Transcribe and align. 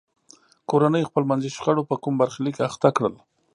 کورنیو 0.69 1.09
خپلمنځي 1.09 1.49
شخړو 1.55 1.87
په 1.89 1.95
کوم 2.03 2.13
برخلیک 2.21 2.55
اخته 2.67 2.89
کړل. 2.97 3.15